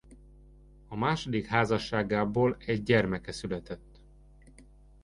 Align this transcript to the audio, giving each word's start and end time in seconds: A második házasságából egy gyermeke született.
A 0.87 0.95
második 0.95 1.45
házasságából 1.45 2.55
egy 2.59 2.83
gyermeke 2.83 3.31
született. 3.31 3.99